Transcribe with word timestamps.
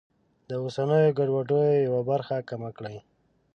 د 0.49 0.51
اوسنیو 0.63 1.15
ګډوډیو 1.17 1.81
یوه 1.87 2.01
برخه 2.09 2.35
کمه 2.49 2.69
کړي. 2.77 2.97